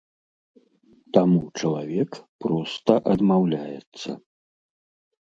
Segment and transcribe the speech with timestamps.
[1.17, 4.09] Таму чалавек проста адмаўляецца.